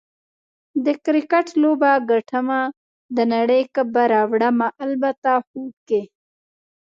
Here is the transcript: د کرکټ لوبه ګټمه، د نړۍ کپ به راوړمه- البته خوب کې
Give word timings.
د 0.85 0.87
کرکټ 1.03 1.47
لوبه 1.61 1.91
ګټمه، 2.09 2.61
د 3.15 3.17
نړۍ 3.33 3.61
کپ 3.73 3.87
به 3.93 4.03
راوړمه- 4.13 4.67
البته 4.85 5.29
خوب 5.47 5.73
کې 5.87 6.01